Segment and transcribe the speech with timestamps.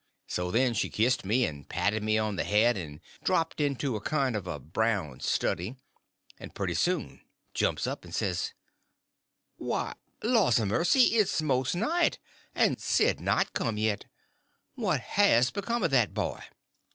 [0.25, 4.01] So then she kissed me, and patted me on the head, and dropped into a
[4.01, 5.75] kind of a brown study;
[6.39, 7.21] and pretty soon
[7.53, 8.53] jumps up, and says:
[9.57, 9.93] "Why,
[10.23, 12.17] lawsamercy, it's most night,
[12.55, 14.05] and Sid not come yet!
[14.73, 16.41] What has become of that boy?"